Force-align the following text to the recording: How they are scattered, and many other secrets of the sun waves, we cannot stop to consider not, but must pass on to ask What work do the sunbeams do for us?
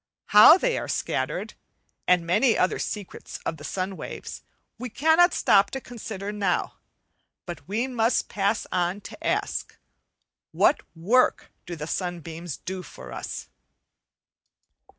How 0.29 0.57
they 0.57 0.79
are 0.79 0.87
scattered, 0.87 1.53
and 2.07 2.25
many 2.25 2.57
other 2.57 2.79
secrets 2.79 3.37
of 3.45 3.57
the 3.57 3.63
sun 3.63 3.95
waves, 3.95 4.41
we 4.79 4.89
cannot 4.89 5.31
stop 5.31 5.69
to 5.69 5.79
consider 5.79 6.31
not, 6.31 6.75
but 7.45 7.69
must 7.69 8.27
pass 8.27 8.65
on 8.71 9.01
to 9.01 9.23
ask 9.23 9.77
What 10.53 10.81
work 10.95 11.51
do 11.67 11.75
the 11.75 11.85
sunbeams 11.85 12.57
do 12.57 12.81
for 12.81 13.11
us? 13.13 13.47